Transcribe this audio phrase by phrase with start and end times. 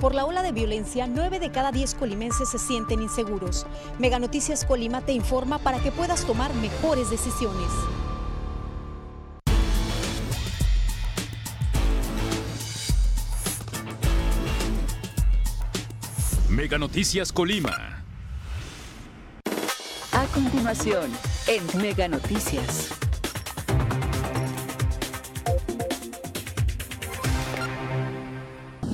[0.00, 3.66] Por la ola de violencia, 9 de cada 10 colimenses se sienten inseguros.
[3.98, 7.68] Mega Noticias Colima te informa para que puedas tomar mejores decisiones.
[16.48, 18.02] Mega Noticias Colima.
[20.12, 21.10] A continuación,
[21.46, 22.88] en Mega Noticias.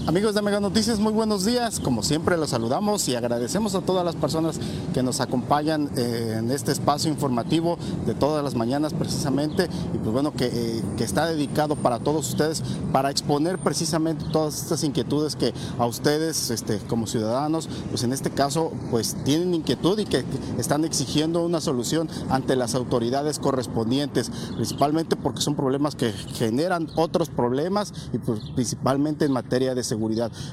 [0.06, 1.80] Amigos de Mega Noticias, muy buenos días.
[1.80, 4.60] Como siempre los saludamos y agradecemos a todas las personas
[4.94, 10.12] que nos acompañan eh, en este espacio informativo de todas las mañanas precisamente y pues
[10.12, 15.34] bueno que, eh, que, está dedicado para todos ustedes para exponer precisamente todas estas inquietudes
[15.34, 20.24] que a ustedes este, como ciudadanos pues en este caso pues tienen inquietud y que
[20.56, 27.28] están exigiendo una solución ante las autoridades correspondientes principalmente porque son problemas que generan otros
[27.28, 29.95] problemas y pues principalmente en materia de seguridad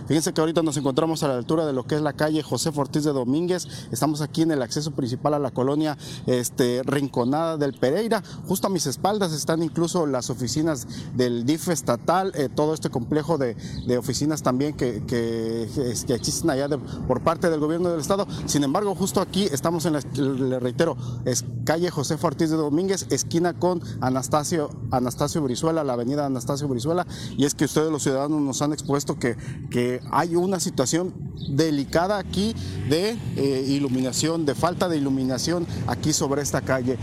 [0.08, 2.72] Fíjense que ahorita nos encontramos a la altura de lo que es la calle José
[2.76, 3.68] Ortiz de Domínguez.
[3.92, 8.24] Estamos aquí en el acceso principal a la colonia este, Rinconada del Pereira.
[8.48, 13.38] Justo a mis espaldas están incluso las oficinas del DIF estatal, eh, todo este complejo
[13.38, 13.56] de,
[13.98, 15.70] oficinas también que, que,
[16.10, 16.68] existen allá
[17.08, 18.28] por parte del gobierno del estado.
[18.46, 23.08] Sin embargo, justo aquí estamos en la, le reitero, es calle José Ortiz de Domínguez,
[23.10, 27.06] esquina con Anastasio, Anastasio Brizuela, la avenida Anastasio Brizuela.
[27.38, 29.34] Y es que ustedes los ciudadanos nos han expuesto que
[29.70, 31.14] que, hay una situación
[31.50, 32.56] delicada aquí
[32.90, 36.98] de eh, iluminación, de falta de iluminación aquí sobre esta calle.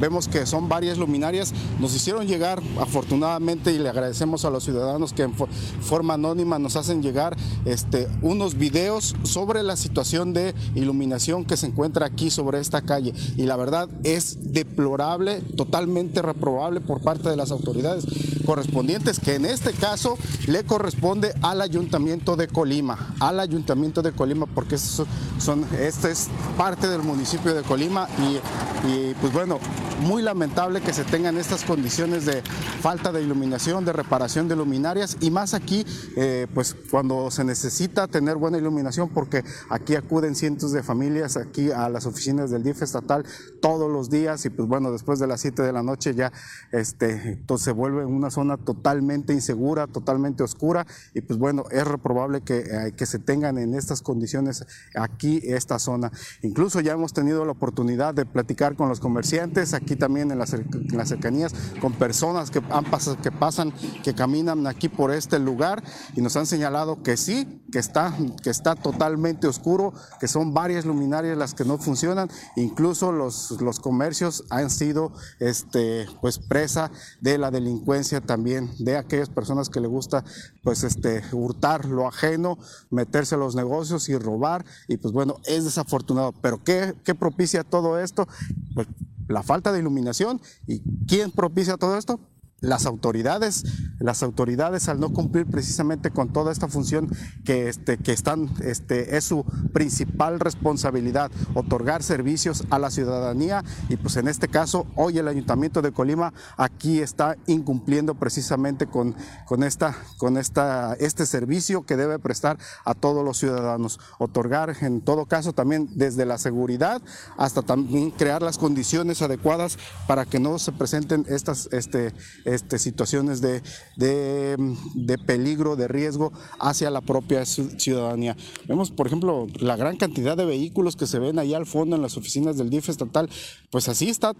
[0.00, 5.12] Vemos que son varias luminarias, nos hicieron llegar afortunadamente y le agradecemos a los ciudadanos
[5.12, 11.44] que en forma anónima nos hacen llegar este, unos videos sobre la situación de iluminación
[11.44, 13.14] que se encuentra aquí sobre esta calle.
[13.36, 18.06] Y la verdad es deplorable, totalmente reprobable por parte de las autoridades
[18.44, 24.46] correspondientes que en este caso le corresponde al ayuntamiento de Colima, al ayuntamiento de Colima
[24.46, 29.58] porque son, este es parte del municipio de Colima y pues bueno,
[30.00, 32.42] muy lamentable que se tengan estas condiciones de
[32.80, 35.84] falta de iluminación, de reparación de luminarias y más aquí,
[36.16, 41.70] eh, pues cuando se necesita tener buena iluminación porque aquí acuden cientos de familias aquí
[41.70, 43.24] a las oficinas del DIF estatal
[43.62, 46.32] todos los días y pues bueno, después de las 7 de la noche ya
[46.72, 52.42] este, entonces se vuelve una zona totalmente insegura, totalmente oscura y pues bueno, es reprobable
[52.42, 56.10] que, eh, que se tengan en estas condiciones aquí esta zona.
[56.42, 60.50] Incluso ya hemos tenido la oportunidad de platicar con los comerciantes, aquí también en las,
[60.50, 65.82] cercanías, con personas que, han pasado, que pasan, que caminan aquí por este lugar
[66.14, 70.84] y nos han señalado que sí, que está, que está totalmente oscuro, que son varias
[70.84, 76.90] luminarias las que no funcionan, incluso los, los comercios han sido este, pues presa
[77.20, 80.24] de la delincuencia también, de aquellas personas que le gusta
[80.62, 82.58] pues este, hurtar lo ajeno,
[82.90, 87.64] meterse a los negocios y robar, y pues bueno, es desafortunado, pero ¿qué, qué propicia
[87.64, 88.26] todo esto?
[88.74, 88.88] Pues
[89.28, 90.40] la falta de iluminación.
[90.66, 92.20] ¿Y quién propicia todo esto?
[92.60, 93.64] Las autoridades,
[93.98, 97.10] las autoridades al no cumplir precisamente con toda esta función
[97.44, 103.62] que, este, que están, este, es su principal responsabilidad, otorgar servicios a la ciudadanía.
[103.88, 109.14] Y pues en este caso hoy el Ayuntamiento de Colima aquí está incumpliendo precisamente con,
[109.46, 115.00] con, esta, con esta, este servicio que debe prestar a todos los ciudadanos, otorgar en
[115.00, 117.02] todo caso también desde la seguridad
[117.36, 122.12] hasta también crear las condiciones adecuadas para que no se presenten estas este,
[122.44, 123.62] este, situaciones de,
[123.96, 128.36] de, peligro, de riesgo hacia la propia ciudadanía.
[128.66, 132.02] Vemos, por ejemplo, la gran cantidad de vehículos que se ven ahí al fondo en
[132.02, 133.28] las oficinas del DIF estatal,
[133.70, 134.32] pues así está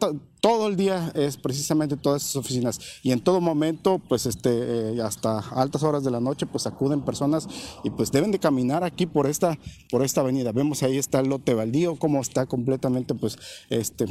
[0.44, 2.78] todo el día, es precisamente todas esas oficinas.
[3.02, 4.50] Y en todo momento, pues este,
[4.92, 7.48] eh, hasta altas horas de la noche, pues acuden personas
[7.82, 10.52] y pues deben de caminar aquí por esta, por esta avenida.
[10.52, 13.38] Vemos ahí está el lote baldío, cómo está completamente, pues,
[13.70, 14.04] este,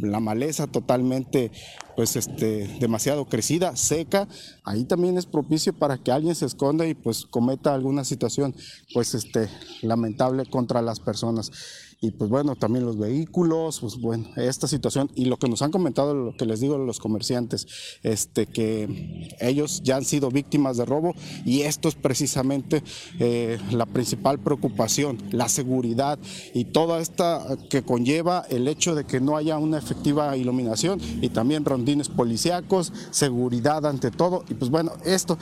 [0.00, 1.50] la maleza totalmente
[1.96, 4.28] pues este demasiado crecida, seca,
[4.64, 8.54] ahí también es propicio para que alguien se esconda y pues cometa alguna situación
[8.94, 9.48] pues este
[9.82, 11.50] lamentable contra las personas
[12.00, 15.72] y pues bueno, también los vehículos, pues bueno, esta situación y lo que nos han
[15.72, 17.66] comentado, lo que les digo los comerciantes,
[18.04, 21.14] este, que ellos ya han sido víctimas de robo
[21.44, 22.84] y esto es precisamente
[23.18, 26.20] eh, la principal preocupación, la seguridad
[26.54, 31.30] y toda esta que conlleva el hecho de que no haya una efectiva iluminación y
[31.30, 35.36] también rondines policíacos, seguridad ante todo y pues bueno, esto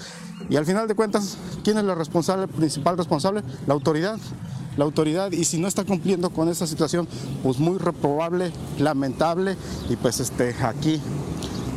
[0.48, 3.42] y al final de cuentas, ¿quién es el responsable, el principal responsable?
[3.66, 4.18] La autoridad
[4.76, 7.08] la autoridad y si no está cumpliendo con esa situación,
[7.42, 9.56] pues muy reprobable, lamentable
[9.88, 11.00] y pues este, aquí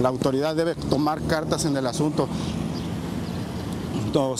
[0.02, 2.28] la autoridad debe tomar cartas en el asunto.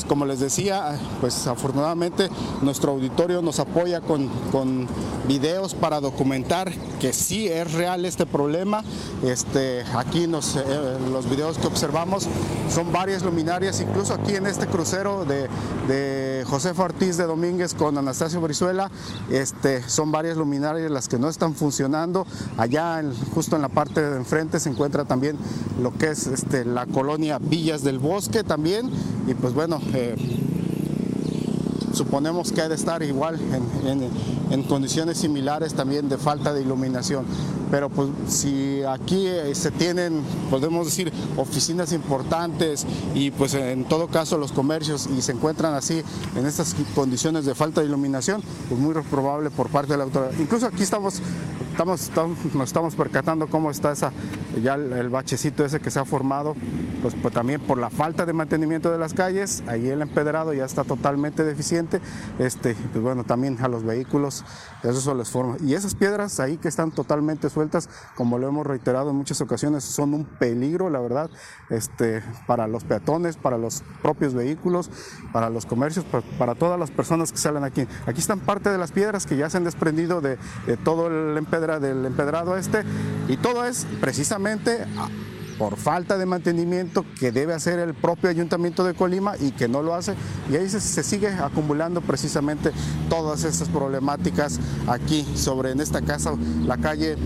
[0.08, 2.30] Como les decía, pues afortunadamente
[2.62, 4.88] nuestro auditorio nos apoya con, con
[5.28, 8.84] videos para documentar que sí es real este problema.
[9.24, 10.64] Este, aquí nos, eh,
[11.12, 12.28] los videos que observamos
[12.70, 15.50] son varias luminarias, incluso aquí en este crucero de,
[15.88, 18.90] de José Ortiz de Domínguez con Anastasio Brizuela,
[19.30, 22.26] este, son varias luminarias las que no están funcionando.
[22.58, 25.38] Allá justo en la parte de enfrente se encuentra también
[25.82, 28.90] lo que es este, la colonia Villas del Bosque también
[29.28, 30.16] y pues bueno, eh,
[31.94, 33.38] suponemos que ha de estar igual
[34.52, 37.26] en, condiciones similares también de falta de iluminación.
[37.70, 44.08] Pero pues si aquí eh, se tienen, podemos decir, oficinas importantes y pues en todo
[44.08, 46.04] caso los comercios y se encuentran así
[46.38, 50.32] en estas condiciones de falta de iluminación, pues muy probable por parte de la autoridad.
[50.40, 51.22] Incluso aquí estamos
[51.80, 52.12] Estamos,
[52.56, 54.12] nos estamos percatando cómo está esa,
[54.62, 56.58] ya el, bachecito ese que se ha formado,
[57.02, 60.66] pues, pues, también por la falta de mantenimiento de las calles, ahí el empedrado ya
[60.66, 62.02] está totalmente deficiente,
[62.38, 64.44] este, pues bueno, también a los vehículos,
[64.84, 65.56] eso les forma.
[65.62, 69.86] Y esas piedras ahí que están totalmente sueltas, como lo hemos reiterado en muchas ocasiones,
[69.86, 71.30] son un peligro, la verdad,
[71.70, 74.92] este, para los peatones, para los propios vehículos,
[75.32, 76.04] para los comercios,
[76.38, 77.88] para, todas las personas que salen aquí.
[78.06, 80.38] Aquí están parte de las piedras que ya se han desprendido de,
[80.68, 82.84] de todo el empedrado del empedrado este.
[83.28, 84.88] Y todo es precisamente
[85.60, 89.84] por falta de mantenimiento que debe hacer el propio ayuntamiento de Colima y que no
[89.84, 90.16] lo hace.
[90.50, 92.72] Y ahí se, sigue acumulando precisamente
[93.10, 94.58] todas estas problemáticas
[94.88, 96.34] aquí sobre en esta casa
[96.66, 97.18] la calle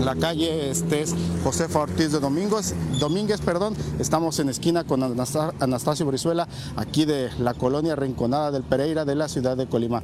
[0.00, 3.74] la calle este es Josefa Ortiz de Domínguez, perdón.
[3.98, 6.46] Estamos en esquina con Anastasio Brizuela,
[6.76, 10.02] aquí de la colonia Rinconada del Pereira de la ciudad de Colima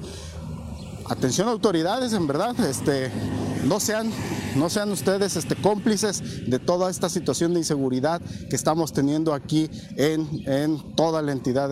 [1.08, 3.10] atención autoridades, en verdad, este,
[3.64, 4.10] no sean,
[4.56, 9.70] no sean ustedes este, cómplices de toda esta situación de inseguridad que estamos teniendo aquí
[9.96, 11.68] en, en toda la entidad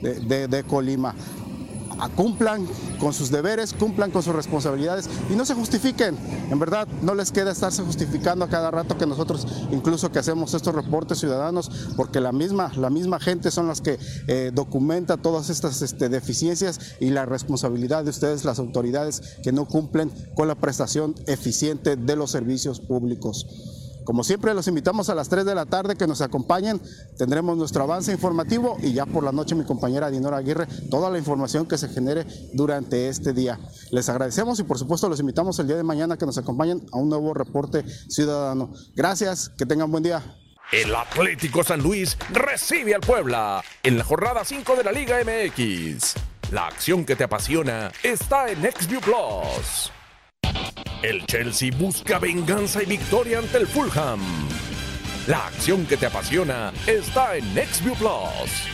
[0.00, 1.14] de, de Colima
[2.08, 2.66] cumplan
[2.98, 6.16] con sus deberes, cumplan con sus responsabilidades y no se justifiquen.
[6.50, 10.54] En verdad, no les queda estarse justificando a cada rato que nosotros, incluso que hacemos
[10.54, 15.50] estos reportes ciudadanos, porque la misma, la misma gente son las que eh, documenta todas
[15.50, 20.54] estas este, deficiencias y la responsabilidad de ustedes, las autoridades, que no cumplen con la
[20.54, 23.46] prestación eficiente de los servicios públicos.
[24.04, 26.80] Como siempre, los invitamos a las 3 de la tarde que nos acompañen.
[27.16, 31.18] Tendremos nuestro avance informativo y ya por la noche mi compañera Dinora Aguirre, toda la
[31.18, 33.58] información que se genere durante este día.
[33.90, 36.98] Les agradecemos y por supuesto los invitamos el día de mañana que nos acompañen a
[36.98, 38.72] un nuevo reporte ciudadano.
[38.94, 40.22] Gracias, que tengan buen día.
[40.72, 46.14] El Atlético San Luis recibe al Puebla en la jornada 5 de la Liga MX.
[46.50, 49.92] La acción que te apasiona está en XView Plus.
[51.02, 54.20] El Chelsea busca venganza y victoria ante el Fulham.
[55.26, 58.68] La acción que te apasiona está en NextView Plus.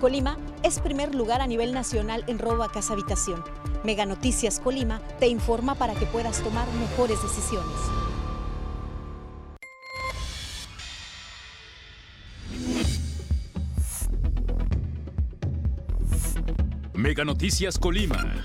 [0.00, 3.44] Colima es primer lugar a nivel nacional en robo a casa habitación.
[3.84, 7.76] Mega Noticias Colima te informa para que puedas tomar mejores decisiones.
[16.94, 18.42] Mega Noticias Colima